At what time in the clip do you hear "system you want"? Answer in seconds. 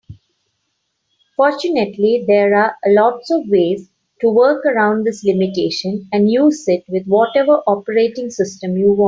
8.31-8.99